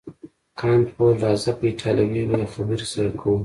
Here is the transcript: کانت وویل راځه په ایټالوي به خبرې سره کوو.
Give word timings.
کانت 0.59 0.87
وویل 0.93 1.17
راځه 1.25 1.51
په 1.57 1.63
ایټالوي 1.69 2.23
به 2.29 2.37
خبرې 2.53 2.85
سره 2.93 3.09
کوو. 3.19 3.37